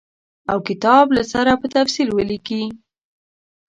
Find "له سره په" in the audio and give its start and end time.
1.17-1.67